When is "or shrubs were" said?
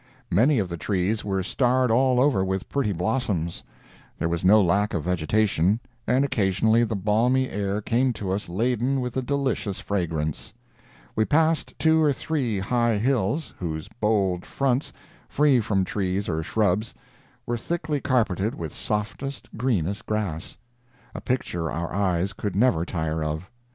16.27-17.55